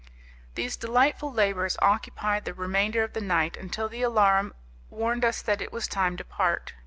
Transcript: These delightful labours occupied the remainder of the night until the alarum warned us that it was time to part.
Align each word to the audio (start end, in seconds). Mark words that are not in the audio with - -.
These 0.55 0.77
delightful 0.77 1.31
labours 1.31 1.77
occupied 1.79 2.45
the 2.45 2.55
remainder 2.55 3.03
of 3.03 3.13
the 3.13 3.21
night 3.21 3.55
until 3.55 3.87
the 3.87 4.01
alarum 4.01 4.55
warned 4.89 5.23
us 5.23 5.43
that 5.43 5.61
it 5.61 5.71
was 5.71 5.87
time 5.87 6.17
to 6.17 6.23
part. 6.25 6.73